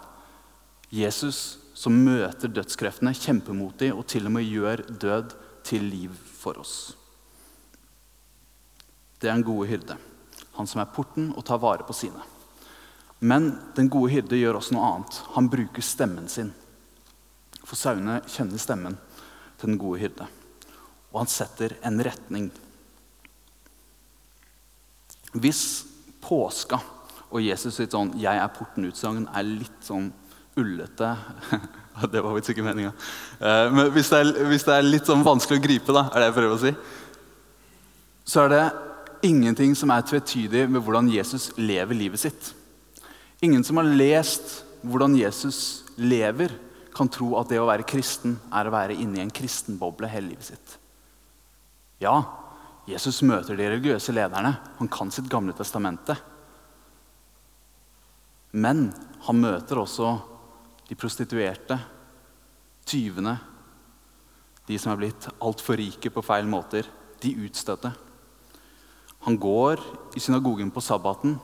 Jesus 0.91 1.57
som 1.77 1.95
møter 2.03 2.51
dødskreftene 2.51 3.13
kjempemotig 3.15 3.91
og 3.93 4.05
til 4.09 4.27
og 4.27 4.33
med 4.37 4.47
gjør 4.47 4.83
død 4.89 5.35
til 5.67 5.85
liv 5.87 6.15
for 6.39 6.59
oss. 6.59 6.75
Det 9.21 9.29
er 9.29 9.37
en 9.37 9.45
gode 9.45 9.69
hyrde. 9.71 9.97
Han 10.57 10.69
som 10.69 10.81
er 10.81 10.91
porten 10.93 11.31
og 11.35 11.45
tar 11.45 11.61
vare 11.61 11.85
på 11.87 11.95
sine. 11.95 12.23
Men 13.19 13.49
den 13.77 13.89
gode 13.93 14.11
hyrde 14.13 14.37
gjør 14.37 14.59
også 14.59 14.75
noe 14.75 14.89
annet. 14.91 15.21
Han 15.35 15.49
bruker 15.53 15.85
stemmen 15.85 16.27
sin. 16.29 16.51
For 17.63 17.77
sauene 17.79 18.19
kjenner 18.29 18.61
stemmen 18.61 18.97
til 19.57 19.71
den 19.71 19.79
gode 19.81 20.01
hyrde. 20.03 20.27
Og 21.13 21.23
han 21.23 21.31
setter 21.31 21.73
en 21.85 22.01
retning. 22.05 22.51
Hvis 25.37 25.63
påska 26.21 26.79
og 27.31 27.43
Jesus 27.43 27.75
sitt 27.75 27.91
sånn 27.91 28.13
'jeg 28.15 28.37
er 28.39 28.53
porten'-utsagn 28.55 29.27
er 29.35 29.43
litt 29.43 29.81
sånn 29.83 30.11
ullete. 30.57 31.09
det 32.11 32.21
var 32.23 32.35
visst 32.35 32.51
ikke 32.53 32.65
meninga. 32.65 32.93
Eh, 33.39 33.71
men 33.73 33.91
hvis 33.93 34.09
det, 34.09 34.19
er, 34.19 34.45
hvis 34.49 34.65
det, 34.67 34.75
er, 34.75 34.85
litt 34.85 35.09
sånn 35.09 35.25
vanskelig 35.25 35.59
å 35.59 35.65
gripe, 35.65 35.95
da, 35.95 36.07
er 36.11 36.19
det 36.19 36.29
jeg 36.29 36.37
prøver 36.37 36.55
å 36.55 36.61
si, 36.61 36.73
så 38.27 38.45
er 38.45 38.53
det 38.53 38.63
ingenting 39.27 39.75
som 39.75 39.91
er 39.93 40.05
tvetydig 40.05 40.67
med 40.69 40.83
hvordan 40.83 41.09
Jesus 41.11 41.51
lever 41.57 41.97
livet 41.97 42.21
sitt. 42.21 42.53
Ingen 43.41 43.63
som 43.65 43.79
har 43.79 43.87
lest 43.87 44.63
hvordan 44.85 45.15
Jesus 45.17 45.83
lever, 45.97 46.53
kan 46.97 47.09
tro 47.13 47.35
at 47.37 47.51
det 47.51 47.59
å 47.61 47.67
være 47.69 47.85
kristen 47.85 48.39
er 48.49 48.65
å 48.65 48.73
være 48.73 48.95
inne 48.97 49.19
i 49.19 49.21
en 49.21 49.33
kristenboble 49.33 50.09
hele 50.09 50.31
livet 50.31 50.47
sitt. 50.47 50.77
Ja, 52.01 52.15
Jesus 52.89 53.19
møter 53.21 53.57
de 53.57 53.67
religiøse 53.69 54.15
lederne. 54.15 54.55
Han 54.79 54.89
kan 54.89 55.11
sitt 55.13 55.27
gamle 55.29 55.53
testamente. 55.53 56.15
Men 58.51 58.89
han 59.27 59.41
møter 59.41 59.81
også 59.81 60.15
de 60.87 60.95
prostituerte, 60.95 61.77
tyvene, 62.87 63.35
de 64.67 64.77
som 64.79 64.93
er 64.93 64.99
blitt 65.01 65.27
altfor 65.43 65.79
rike 65.79 66.11
på 66.11 66.23
feil 66.23 66.47
måter, 66.47 66.87
de 67.23 67.33
utstøtte. 67.47 67.91
Han 69.25 69.39
går 69.41 69.81
i 70.15 70.23
synagogen 70.23 70.71
på 70.71 70.83
sabbaten, 70.83 71.37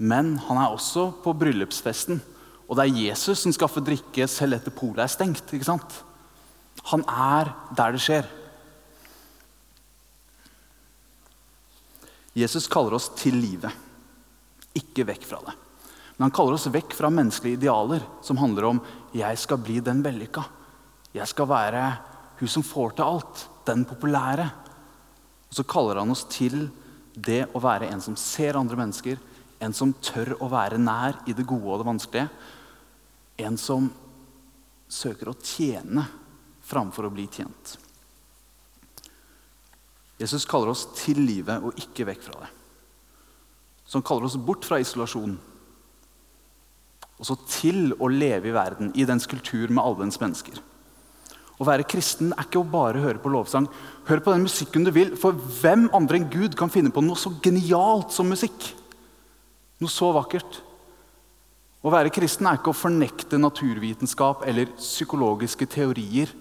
men 0.00 0.34
han 0.48 0.60
er 0.60 0.72
også 0.72 1.10
på 1.24 1.34
bryllupsfesten. 1.36 2.20
Og 2.68 2.76
det 2.76 2.86
er 2.86 3.00
Jesus 3.08 3.42
som 3.42 3.52
skaffer 3.52 3.84
drikke 3.84 4.28
selv 4.30 4.56
etter 4.56 4.74
polet 4.74 5.04
er 5.04 5.12
stengt. 5.12 5.52
ikke 5.52 5.68
sant? 5.68 5.96
Han 6.92 7.04
er 7.08 7.52
der 7.76 7.96
det 7.96 8.02
skjer. 8.04 8.28
Jesus 12.36 12.68
kaller 12.70 12.94
oss 12.96 13.10
til 13.18 13.36
livet, 13.36 13.74
ikke 14.78 15.04
vekk 15.08 15.26
fra 15.26 15.40
det. 15.48 15.56
Men 16.20 16.26
han 16.26 16.36
kaller 16.36 16.52
oss 16.52 16.66
vekk 16.68 16.92
fra 16.92 17.08
menneskelige 17.08 17.56
idealer 17.56 18.02
som 18.20 18.36
handler 18.36 18.64
om 18.68 18.80
'jeg 19.10 19.38
skal 19.38 19.56
bli 19.56 19.80
den 19.80 20.02
vellykka'. 20.04 20.44
Jeg 21.14 21.28
skal 21.28 21.46
være 21.48 21.98
hun 22.38 22.48
som 22.48 22.62
får 22.62 22.90
til 22.90 23.04
alt. 23.04 23.48
Den 23.64 23.86
populære. 23.86 24.52
Og 25.48 25.54
så 25.54 25.64
kaller 25.64 25.98
han 25.98 26.10
oss 26.10 26.24
til 26.24 26.70
det 27.16 27.48
å 27.54 27.58
være 27.58 27.88
en 27.90 28.00
som 28.00 28.16
ser 28.16 28.52
andre 28.52 28.76
mennesker. 28.76 29.18
En 29.62 29.72
som 29.72 29.94
tør 29.94 30.36
å 30.42 30.50
være 30.50 30.76
nær 30.76 31.16
i 31.26 31.32
det 31.32 31.46
gode 31.46 31.64
og 31.64 31.78
det 31.78 31.86
vanskelige. 31.86 32.30
En 33.38 33.56
som 33.56 33.90
søker 34.90 35.28
å 35.28 35.40
tjene 35.40 36.06
framfor 36.60 37.06
å 37.06 37.14
bli 37.14 37.26
tjent. 37.28 37.78
Jesus 40.18 40.44
kaller 40.44 40.68
oss 40.68 40.86
til 40.94 41.16
livet 41.16 41.62
og 41.62 41.72
ikke 41.76 42.04
vekk 42.04 42.22
fra 42.22 42.40
det. 42.40 42.50
Så 43.86 43.94
han 43.94 44.02
kaller 44.02 44.24
oss 44.26 44.36
bort 44.36 44.66
fra 44.66 44.76
isolasjon 44.78 45.38
og 47.20 47.28
så 47.28 47.36
til 47.52 47.92
å 48.00 48.08
leve 48.08 48.48
i 48.48 48.56
verden, 48.56 48.94
i 48.96 49.04
dens 49.04 49.28
kultur 49.28 49.68
med 49.68 49.82
alle 49.82 50.06
dens 50.06 50.18
mennesker. 50.20 50.56
Å 51.60 51.66
være 51.68 51.84
kristen 51.84 52.32
er 52.32 52.46
ikke 52.46 52.62
å 52.62 52.70
bare 52.72 53.02
høre 53.02 53.20
på 53.20 53.28
lovsang. 53.28 53.66
Hør 54.08 54.22
på 54.24 54.32
den 54.32 54.46
musikken 54.46 54.86
du 54.86 54.90
vil, 54.96 55.12
for 55.20 55.36
hvem 55.60 55.90
andre 55.96 56.16
enn 56.16 56.30
Gud 56.32 56.56
kan 56.56 56.72
finne 56.72 56.92
på 56.92 57.02
noe 57.04 57.20
så 57.20 57.34
genialt 57.44 58.14
som 58.16 58.30
musikk? 58.32 58.70
Noe 59.80 59.92
så 59.92 60.08
vakkert. 60.16 60.62
Å 61.84 61.92
være 61.92 62.12
kristen 62.12 62.48
er 62.48 62.56
ikke 62.56 62.72
å 62.72 62.76
fornekte 62.76 63.40
naturvitenskap 63.40 64.46
eller 64.48 64.72
psykologiske 64.78 65.68
teorier. 65.68 66.32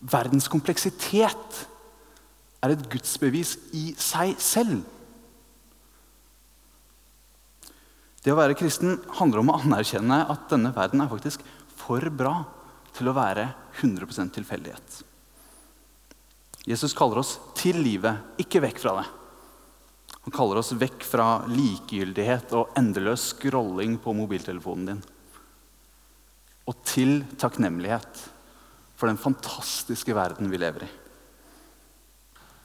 Verdens 0.00 0.48
kompleksitet 0.48 1.60
er 2.64 2.72
et 2.72 2.88
gudsbevis 2.92 3.58
i 3.76 3.90
seg 4.00 4.40
selv. 4.40 4.80
Det 8.20 8.32
å 8.34 8.36
være 8.36 8.56
kristen 8.58 8.98
handler 9.16 9.40
om 9.40 9.52
å 9.52 9.60
anerkjenne 9.62 10.24
at 10.28 10.48
denne 10.52 10.74
verden 10.76 11.00
er 11.00 11.08
faktisk 11.08 11.44
for 11.80 12.04
bra 12.12 12.42
til 12.96 13.08
å 13.08 13.16
være 13.16 13.46
100% 13.80 14.34
tilfeldighet. 14.36 14.98
Jesus 16.68 16.92
kaller 16.96 17.22
oss 17.22 17.38
til 17.56 17.78
livet, 17.80 18.36
ikke 18.42 18.60
vekk 18.60 18.82
fra 18.82 18.98
det. 18.98 19.06
Han 20.26 20.34
kaller 20.36 20.60
oss 20.60 20.74
vekk 20.76 21.06
fra 21.08 21.28
likegyldighet 21.48 22.52
og 22.58 22.74
endeløs 22.76 23.30
scrolling 23.32 23.96
på 24.02 24.12
mobiltelefonen 24.18 24.90
din. 24.90 25.00
Og 26.68 26.82
til 26.84 27.22
takknemlighet 27.40 28.20
for 29.00 29.08
den 29.08 29.20
fantastiske 29.20 30.12
verden 30.14 30.52
vi 30.52 30.60
lever 30.60 30.84
i. 30.84 30.90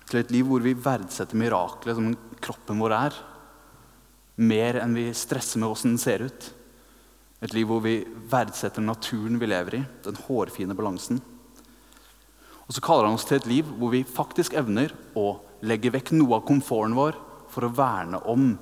Til 0.06 0.20
et 0.20 0.36
liv 0.36 0.46
hvor 0.50 0.62
vi 0.62 0.76
verdsetter 0.76 1.40
miraklet 1.40 1.96
som 1.96 2.12
kroppen 2.44 2.84
vår 2.84 2.98
er 2.98 3.22
mer 4.36 4.82
enn 4.82 4.96
vi 4.98 5.10
stresser 5.16 5.62
med 5.62 5.70
åssen 5.70 5.96
den 5.96 6.02
ser 6.02 6.26
ut. 6.28 6.50
Et 7.44 7.54
liv 7.54 7.68
hvor 7.70 7.82
vi 7.84 8.00
verdsetter 8.32 8.84
naturen 8.84 9.40
vi 9.40 9.50
lever 9.50 9.80
i, 9.80 9.84
den 10.06 10.20
hårfine 10.28 10.76
balansen. 10.78 11.22
Og 12.66 12.74
så 12.74 12.82
kaller 12.82 13.08
han 13.08 13.18
oss 13.18 13.28
til 13.30 13.38
et 13.38 13.50
liv 13.50 13.68
hvor 13.78 13.94
vi 13.94 14.06
faktisk 14.08 14.56
evner 14.58 14.94
å 15.16 15.36
legge 15.66 15.94
vekk 15.94 16.16
noe 16.18 16.40
av 16.40 16.48
komforten 16.48 16.98
vår 16.98 17.18
for 17.54 17.68
å 17.68 17.74
verne 17.76 18.20
om 18.32 18.56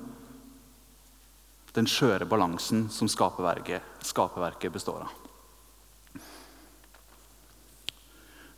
den 1.74 1.88
skjøre 1.90 2.28
balansen 2.30 2.86
som 2.92 3.08
skaperverket, 3.10 3.82
skaperverket 4.04 4.72
består 4.72 5.06
av. 5.06 5.20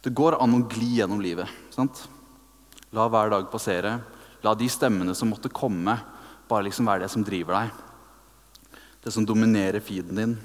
Det 0.05 0.13
går 0.15 0.37
an 0.39 0.59
å 0.59 0.67
gli 0.71 0.99
gjennom 0.99 1.23
livet. 1.23 1.49
Sant? 1.75 2.05
La 2.95 3.09
hver 3.11 3.33
dag 3.33 3.49
passere. 3.51 3.97
La 4.45 4.53
de 4.55 4.69
stemmene 4.71 5.17
som 5.19 5.33
måtte 5.33 5.51
komme, 5.51 5.97
bare 6.49 6.67
liksom 6.69 6.89
være 6.89 7.05
det 7.05 7.11
som 7.13 7.25
driver 7.27 7.61
deg. 7.61 8.81
Det 9.05 9.13
som 9.15 9.27
dominerer 9.27 9.83
feeden 9.85 10.19
din. 10.19 10.37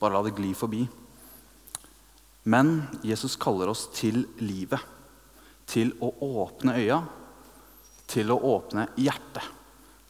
Bare 0.00 0.14
la 0.14 0.22
det 0.26 0.36
gli 0.36 0.52
forbi. 0.54 0.84
Men 2.46 2.84
Jesus 3.02 3.36
kaller 3.36 3.70
oss 3.72 3.88
til 3.94 4.24
livet. 4.38 4.82
Til 5.66 5.90
å 5.98 6.12
åpne 6.22 6.76
øya, 6.78 7.00
til 8.06 8.30
å 8.30 8.38
åpne 8.54 8.86
hjertet. 9.02 9.42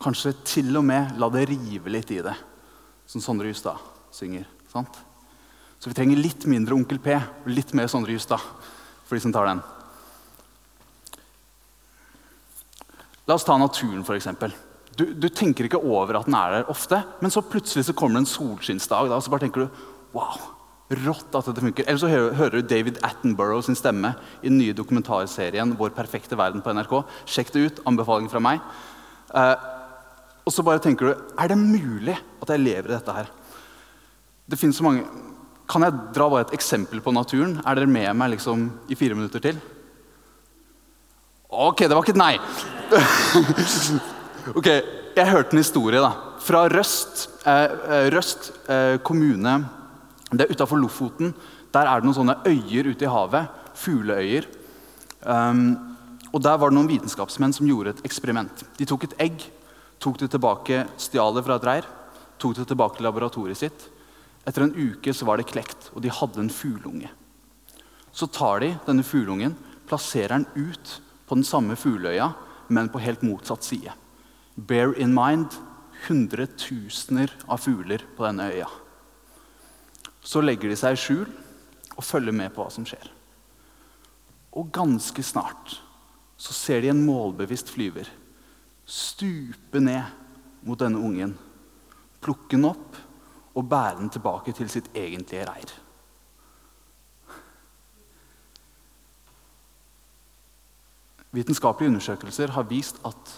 Kanskje 0.02 0.34
til 0.44 0.76
og 0.76 0.84
med 0.84 1.16
la 1.16 1.30
det 1.32 1.46
rive 1.48 1.92
litt 1.92 2.10
i 2.12 2.20
det, 2.20 2.34
som 3.08 3.22
Sondre 3.24 3.48
Justad 3.48 3.80
synger. 4.12 4.44
sant? 4.68 4.98
Så 5.78 5.88
vi 5.88 5.96
trenger 5.96 6.20
litt 6.20 6.44
mindre 6.44 6.76
Onkel 6.76 6.98
P 7.00 7.14
og 7.16 7.48
litt 7.48 7.72
mer 7.72 7.88
Sondre 7.88 8.12
Justad 8.12 8.42
for 9.06 9.16
de 9.16 9.22
som 9.24 9.32
tar 9.32 9.48
den. 9.48 9.62
La 13.26 13.34
oss 13.34 13.44
ta 13.44 13.56
naturen, 13.56 14.04
f.eks. 14.04 14.28
Du, 14.96 15.04
du 15.12 15.28
tenker 15.28 15.66
ikke 15.68 15.82
over 15.82 16.16
at 16.16 16.28
den 16.28 16.36
er 16.38 16.58
der 16.58 16.70
ofte, 16.72 17.02
men 17.20 17.32
så 17.32 17.44
plutselig 17.44 17.84
så 17.88 17.94
kommer 17.96 18.16
det 18.16 18.24
en 18.24 18.30
solskinnsdag, 18.32 19.10
da, 19.10 19.18
og 19.18 19.24
så 19.24 19.32
bare 19.32 19.44
tenker 19.44 19.66
du 19.66 19.82
wow, 20.16 20.38
rått 21.04 21.34
at 21.34 21.48
dette 21.50 21.64
funker. 21.64 21.86
Eller 21.86 22.00
så 22.00 22.10
hører, 22.10 22.34
hører 22.38 22.60
du 22.60 22.68
David 22.70 23.00
Attenborough 23.04 23.64
sin 23.66 23.78
stemme 23.78 24.14
i 24.40 24.48
den 24.48 24.58
nye 24.60 24.76
dokumentarserien 24.76 25.74
Vår 25.78 25.92
perfekte 25.96 26.38
verden 26.38 26.62
på 26.64 26.72
NRK. 26.76 27.00
Sjekk 27.28 27.52
det 27.54 27.64
ut. 27.64 27.80
Anbefaling 27.90 28.30
fra 28.32 28.42
meg. 28.42 28.62
Eh, 29.34 29.56
og 30.46 30.54
så 30.54 30.62
bare 30.62 30.78
tenker 30.78 31.08
du 31.08 31.12
Er 31.34 31.50
det 31.50 31.58
mulig 31.58 32.14
at 32.14 32.52
jeg 32.52 32.62
lever 32.62 32.92
i 32.92 32.94
dette 32.94 33.16
her? 33.16 33.30
Det 34.46 34.58
finnes 34.60 34.78
så 34.78 34.86
mange 34.86 35.02
Kan 35.66 35.82
jeg 35.82 35.96
dra 36.14 36.28
bare 36.30 36.46
et 36.46 36.54
eksempel 36.54 37.02
på 37.02 37.10
naturen? 37.10 37.58
Er 37.66 37.74
dere 37.74 37.90
med 37.90 38.12
meg 38.14 38.36
liksom 38.36 38.68
i 38.86 38.94
fire 38.94 39.18
minutter 39.18 39.42
til? 39.42 39.58
Ok, 41.50 41.82
det 41.86 41.94
var 41.94 42.02
ikke 42.02 42.14
et 42.14 42.20
nei. 42.20 42.34
ok, 44.54 44.68
Jeg 45.16 45.30
hørte 45.32 45.56
en 45.56 45.62
historie 45.62 46.00
da, 46.02 46.12
fra 46.44 46.66
Røst, 46.68 47.26
eh, 47.48 47.72
eh, 47.72 48.08
Røst 48.12 48.52
eh, 48.68 48.98
kommune. 49.02 49.54
Det 50.30 50.44
er 50.44 50.52
utafor 50.52 50.76
Lofoten. 50.76 51.32
Der 51.72 51.88
er 51.88 52.00
det 52.00 52.06
noen 52.06 52.18
sånne 52.18 52.36
øyer 52.46 52.90
ute 52.92 53.06
i 53.06 53.10
havet. 53.10 53.48
Fugleøyer. 53.76 54.46
Um, 55.24 55.96
og 56.32 56.42
Der 56.42 56.56
var 56.58 56.70
det 56.70 56.76
noen 56.76 56.90
vitenskapsmenn 56.90 57.54
som 57.56 57.66
gjorde 57.66 57.94
et 57.94 58.04
eksperiment. 58.04 58.64
De 58.76 58.84
tok 58.84 59.04
et 59.04 59.16
egg, 59.24 59.42
tok 59.98 60.18
det 60.20 60.30
tilbake, 60.30 60.84
stjal 61.00 61.34
det 61.34 61.44
fra 61.46 61.56
et 61.56 61.66
reir, 61.66 61.88
tok 62.38 62.56
det 62.56 62.66
tilbake 62.68 62.98
til 62.98 63.08
laboratoriet 63.08 63.56
sitt. 63.56 63.88
Etter 64.46 64.66
en 64.66 64.74
uke 64.76 65.14
så 65.16 65.26
var 65.26 65.40
det 65.40 65.48
klekt, 65.48 65.90
og 65.94 66.04
de 66.04 66.12
hadde 66.12 66.44
en 66.44 66.52
fugleunge. 66.52 67.08
Så 68.12 68.28
tar 68.28 68.60
de 68.60 68.74
denne 68.86 69.04
fugleungen, 69.04 69.56
plasserer 69.88 70.36
den 70.36 70.46
ut 70.54 71.00
på 71.26 71.34
den 71.34 71.44
samme 71.44 71.76
fugleøya, 71.76 72.34
men 72.68 72.90
på 72.92 73.00
helt 73.02 73.24
motsatt 73.26 73.64
side. 73.64 73.92
Bear 74.56 74.94
in 74.96 75.14
mind 75.14 75.54
hundretusener 76.06 77.32
av 77.46 77.60
fugler 77.60 78.04
på 78.16 78.24
denne 78.26 78.50
øya. 78.52 78.68
Så 80.24 80.42
legger 80.42 80.72
de 80.72 80.76
seg 80.78 80.96
i 80.96 81.00
skjul 81.00 81.26
og 81.96 82.04
følger 82.04 82.34
med 82.34 82.52
på 82.54 82.64
hva 82.64 82.72
som 82.72 82.86
skjer. 82.88 83.10
Og 84.56 84.72
ganske 84.72 85.22
snart 85.24 85.76
så 86.36 86.52
ser 86.56 86.82
de 86.82 86.92
en 86.92 87.04
målbevisst 87.04 87.70
flyver 87.72 88.08
stupe 88.86 89.80
ned 89.82 90.04
mot 90.66 90.78
denne 90.78 91.00
ungen, 91.02 91.34
plukke 92.22 92.54
den 92.54 92.68
opp 92.70 92.94
og 93.56 93.66
bære 93.66 93.98
den 93.98 94.12
tilbake 94.14 94.54
til 94.54 94.70
sitt 94.70 94.88
egentlige 94.94 95.46
reir. 95.48 95.72
Vitenskapelige 101.34 101.90
undersøkelser 101.90 102.54
har 102.54 102.68
vist 102.70 103.02
at 103.04 103.34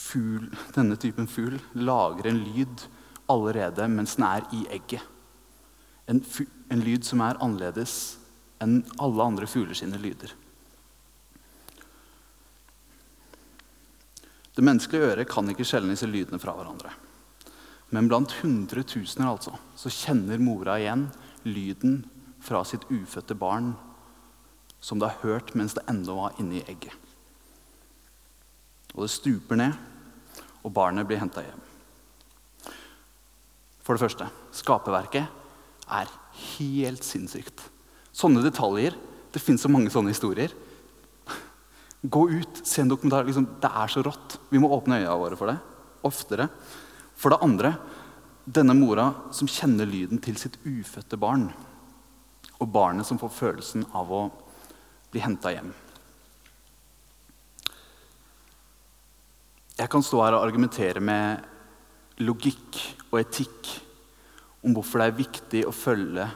fugl, 0.00 0.48
denne 0.74 0.96
typen 1.00 1.28
fugl 1.30 1.58
lager 1.76 2.30
en 2.30 2.42
lyd 2.44 2.86
allerede 3.30 3.86
mens 3.92 4.16
den 4.18 4.26
er 4.26 4.46
i 4.56 4.64
egget. 4.76 5.04
En, 6.10 6.22
en 6.72 6.84
lyd 6.84 7.06
som 7.06 7.22
er 7.22 7.38
annerledes 7.38 7.96
enn 8.60 8.80
alle 9.00 9.24
andre 9.24 9.48
fugler 9.48 9.76
sine 9.78 10.00
lyder. 10.00 10.32
Det 14.56 14.64
menneskelige 14.66 15.12
øret 15.12 15.30
kan 15.30 15.48
ikke 15.48 15.64
skjelne 15.64 15.94
disse 15.94 16.08
lydene 16.10 16.40
fra 16.42 16.52
hverandre. 16.56 16.90
Men 17.94 18.08
blant 18.10 18.34
hundretusener 18.42 19.30
altså, 19.30 19.54
så 19.78 19.90
kjenner 19.90 20.42
mora 20.42 20.76
igjen 20.78 21.08
lyden 21.46 22.02
fra 22.42 22.62
sitt 22.66 22.84
ufødte 22.90 23.36
barn 23.38 23.72
som 24.80 25.00
det 25.00 25.10
har 25.10 25.22
hørt 25.24 25.54
mens 25.58 25.76
det 25.76 25.84
ennå 25.90 26.16
var 26.16 26.36
inni 26.40 26.62
egget. 26.64 26.94
Og 28.96 29.04
det 29.04 29.12
stuper 29.14 29.58
ned, 29.60 29.76
og 30.64 30.72
barnet 30.74 31.08
blir 31.08 31.20
henta 31.20 31.44
hjem. 31.44 31.60
For 33.84 33.96
det 33.96 34.04
første 34.04 34.26
skaperverket 34.54 35.26
er 35.90 36.10
helt 36.56 37.06
sinnssykt. 37.06 37.62
Sånne 38.12 38.42
detaljer 38.44 38.96
Det 39.30 39.38
fins 39.38 39.62
så 39.62 39.68
mange 39.70 39.92
sånne 39.94 40.10
historier. 40.10 40.50
Gå 42.02 42.22
ut, 42.32 42.60
se 42.66 42.82
en 42.82 42.88
dokumentar. 42.90 43.22
Liksom, 43.28 43.44
det 43.62 43.68
er 43.70 43.90
så 43.92 44.02
rått. 44.02 44.40
Vi 44.50 44.58
må 44.58 44.66
åpne 44.74 44.96
øya 45.04 45.12
våre 45.14 45.36
for 45.38 45.46
det. 45.46 45.54
Oftere. 46.02 46.48
For 47.14 47.30
det 47.30 47.38
andre 47.46 47.70
denne 48.42 48.74
mora 48.74 49.04
som 49.30 49.46
kjenner 49.46 49.86
lyden 49.86 50.18
til 50.18 50.34
sitt 50.40 50.58
ufødte 50.64 51.14
barn. 51.20 51.46
Og 52.58 52.72
barnet 52.74 53.06
som 53.06 53.20
får 53.22 53.36
følelsen 53.36 53.86
av 53.94 54.10
å 54.10 54.24
bli 55.12 55.22
henta 55.22 55.54
hjem. 55.54 55.70
Jeg 59.80 59.88
kan 59.88 60.02
stå 60.04 60.18
her 60.20 60.36
og 60.36 60.42
argumentere 60.44 61.00
med 61.00 61.40
logikk 62.20 62.76
og 63.08 63.22
etikk 63.22 63.70
om 64.60 64.74
hvorfor 64.76 65.00
det 65.00 65.06
er 65.08 65.16
viktig, 65.16 65.62
å 65.64 65.72
følge, 65.72 66.26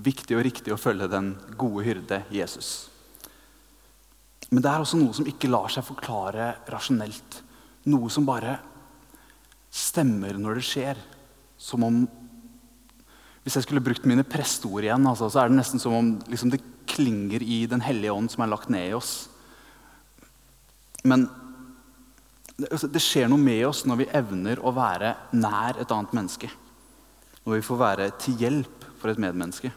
viktig 0.00 0.38
og 0.38 0.44
riktig 0.46 0.72
å 0.72 0.80
følge 0.80 1.10
den 1.12 1.34
gode 1.60 1.84
hyrde 1.84 2.22
Jesus. 2.32 2.88
Men 4.48 4.64
det 4.64 4.72
er 4.72 4.80
også 4.80 5.02
noe 5.02 5.12
som 5.18 5.28
ikke 5.28 5.50
lar 5.52 5.68
seg 5.74 5.84
forklare 5.84 6.48
rasjonelt. 6.72 7.42
Noe 7.92 8.08
som 8.12 8.24
bare 8.24 8.56
stemmer 9.68 10.38
når 10.40 10.60
det 10.60 10.66
skjer. 10.70 11.02
Som 11.60 11.84
om 11.84 12.06
Hvis 13.44 13.60
jeg 13.60 13.68
skulle 13.68 13.84
brukt 13.84 14.08
mine 14.08 14.24
presteord 14.26 14.82
igjen, 14.82 15.04
altså, 15.06 15.28
så 15.30 15.44
er 15.44 15.50
det 15.52 15.60
nesten 15.60 15.78
som 15.78 15.92
om 15.94 16.08
liksom, 16.26 16.50
det 16.50 16.64
klinger 16.88 17.44
i 17.44 17.66
Den 17.70 17.84
hellige 17.84 18.14
ånd 18.16 18.32
som 18.32 18.42
er 18.42 18.50
lagt 18.50 18.72
ned 18.72 18.88
i 18.88 18.96
oss. 18.96 19.28
Men 21.04 21.28
det, 22.56 22.70
altså, 22.72 22.88
skjer 23.02 23.28
noe 23.28 23.40
med 23.40 23.66
oss 23.68 23.84
når 23.88 24.00
vi 24.00 24.12
evner 24.16 24.60
å 24.64 24.72
være 24.76 25.12
nær 25.36 25.80
et 25.82 25.92
annet 25.92 26.14
menneske. 26.16 26.48
Når 27.44 27.58
vi 27.58 27.66
får 27.66 27.80
være 27.82 28.06
til 28.22 28.38
hjelp 28.40 28.86
for 28.96 29.12
et 29.12 29.20
medmenneske. 29.20 29.70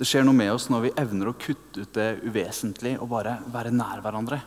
Det 0.00 0.08
skjer 0.08 0.24
noe 0.24 0.36
med 0.36 0.48
oss 0.54 0.70
når 0.72 0.86
vi 0.86 0.94
evner 1.02 1.28
å 1.28 1.36
kutte 1.36 1.84
ut 1.84 1.92
det 1.92 2.22
uvesentlige 2.24 3.02
og 3.04 3.10
bare 3.12 3.36
være 3.52 3.72
nær 3.74 4.00
hverandre. 4.00 4.40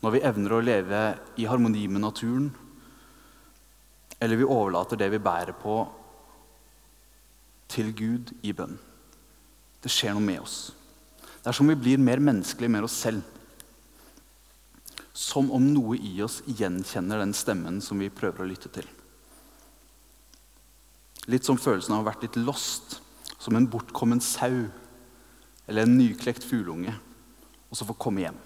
Når 0.00 0.14
vi 0.14 0.22
evner 0.30 0.54
å 0.54 0.62
leve 0.62 1.00
i 1.42 1.48
harmoni 1.50 1.88
med 1.90 2.04
naturen. 2.06 2.46
Eller 4.20 4.38
vi 4.38 4.46
overlater 4.46 5.00
det 5.00 5.10
vi 5.10 5.20
bærer 5.22 5.56
på, 5.58 5.82
til 7.70 7.90
Gud 7.96 8.30
i 8.46 8.54
bønn. 8.54 8.78
Det 9.82 9.90
skjer 9.90 10.14
noe 10.14 10.24
med 10.24 10.40
oss. 10.42 10.56
Det 11.40 11.50
er 11.50 11.56
som 11.56 11.68
vi 11.70 11.76
blir 11.78 12.00
mer 12.02 12.22
menneskelige 12.22 12.72
med 12.72 12.86
oss 12.86 12.98
selv. 13.00 13.22
Som 15.20 15.50
om 15.52 15.66
noe 15.74 15.98
i 16.00 16.14
oss 16.24 16.40
gjenkjenner 16.48 17.20
den 17.20 17.34
stemmen 17.36 17.82
som 17.84 18.00
vi 18.00 18.08
prøver 18.08 18.44
å 18.44 18.48
lytte 18.48 18.70
til. 18.72 18.86
Litt 21.28 21.44
som 21.44 21.60
følelsen 21.60 21.92
av 21.92 22.00
å 22.00 22.04
ha 22.04 22.08
vært 22.08 22.24
litt 22.24 22.38
lost, 22.40 22.98
som 23.40 23.56
en 23.56 23.68
bortkommen 23.68 24.22
sau 24.24 24.64
eller 25.68 25.84
en 25.84 25.98
nyklekt 25.98 26.44
fugleunge, 26.44 26.94
og 27.70 27.78
så 27.78 27.86
få 27.86 27.94
komme 28.00 28.24
hjem. 28.24 28.38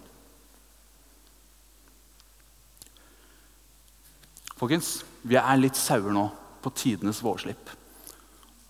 Folkens, 4.59 4.99
vi 5.23 5.39
er 5.41 5.61
litt 5.61 5.79
sauer 5.79 6.13
nå 6.15 6.27
på 6.65 6.73
tidenes 6.77 7.23
vårslipp. 7.25 7.73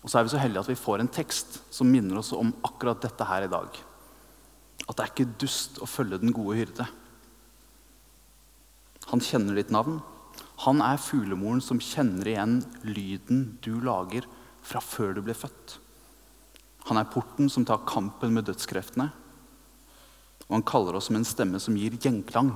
Og 0.05 0.11
så 0.11 0.19
er 0.21 0.27
vi 0.27 0.35
så 0.35 0.41
heldige 0.41 0.65
at 0.65 0.71
vi 0.71 0.79
får 0.79 1.01
en 1.01 1.13
tekst 1.13 1.59
som 1.73 1.89
minner 1.89 2.21
oss 2.21 2.33
om 2.37 2.53
akkurat 2.67 3.01
dette 3.05 3.27
her 3.29 3.47
i 3.47 3.51
dag. 3.53 3.81
At 4.85 4.97
det 4.97 5.05
er 5.05 5.13
ikke 5.13 5.37
dust 5.41 5.81
å 5.81 5.89
følge 5.89 6.21
den 6.21 6.35
gode 6.37 6.59
hyrde. 6.61 6.87
Han 9.15 9.23
kjenner 9.23 9.55
ditt 9.55 9.71
navn. 9.71 10.01
Han 10.65 10.81
er 10.83 10.99
fuglemoren 10.99 11.61
som 11.63 11.79
kjenner 11.79 12.27
igjen 12.33 12.57
lyden 12.83 13.45
du 13.63 13.77
lager 13.87 14.27
fra 14.67 14.83
før 14.83 15.15
du 15.15 15.21
ble 15.23 15.37
født. 15.39 15.77
Han 16.89 16.99
er 16.99 17.07
porten 17.13 17.47
som 17.47 17.63
tar 17.63 17.85
kampen 17.87 18.35
med 18.35 18.49
dødskreftene. 18.49 19.07
Og 20.49 20.51
han 20.57 20.67
kaller 20.67 20.99
oss 20.99 21.13
som 21.13 21.21
en 21.21 21.29
stemme 21.31 21.63
som 21.63 21.79
gir 21.79 21.95
gjenklang 21.95 22.51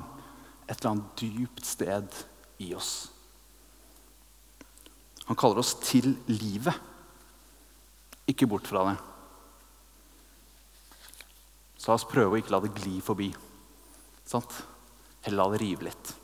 et 0.66 0.74
eller 0.80 0.96
annet 0.96 1.22
dypt 1.22 1.62
sted 1.62 2.20
i 2.66 2.72
oss. 2.74 2.92
Han 5.30 5.38
kaller 5.38 5.62
oss 5.62 5.76
til 5.78 6.16
livet, 6.26 6.74
ikke 8.26 8.50
bort 8.50 8.66
fra 8.66 8.88
det. 8.90 9.00
Så 11.78 11.92
la 11.92 12.02
oss 12.02 12.10
prøve 12.10 12.34
å 12.34 12.42
ikke 12.42 12.58
la 12.58 12.66
det 12.66 12.74
gli 12.82 12.98
forbi. 12.98 13.30
Sant? 14.26 14.64
Heller 15.22 15.44
la 15.44 15.54
det 15.54 15.68
rive 15.68 15.94
litt. 15.94 16.18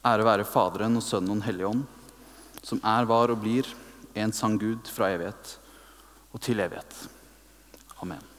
Ære 0.00 0.24
være 0.24 0.48
Faderen 0.48 0.96
og 0.96 1.04
Sønnen 1.04 1.34
og 1.34 1.40
Den 1.40 1.44
hellige 1.44 1.68
ånd, 1.68 1.84
som 2.64 2.80
er, 2.80 3.04
var 3.04 3.32
og 3.34 3.42
blir 3.42 3.68
en 4.16 4.32
sann 4.32 4.56
Gud 4.60 4.88
fra 4.88 5.12
evighet 5.12 5.56
og 6.32 6.40
til 6.40 6.60
evighet. 6.64 6.96
Amen. 8.00 8.29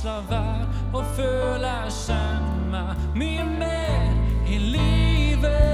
rädsla 0.00 0.20
värd 0.20 0.66
och 0.94 1.16
føler 1.16 1.90
kjenne 1.90 2.96
mye 3.14 3.44
mer 3.44 4.12
i 4.48 4.58
livet. 4.58 5.69